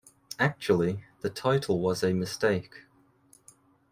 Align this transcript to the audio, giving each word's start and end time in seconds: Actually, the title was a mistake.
Actually, 0.39 1.03
the 1.19 1.29
title 1.29 1.79
was 1.79 2.03
a 2.03 2.11
mistake. 2.11 2.85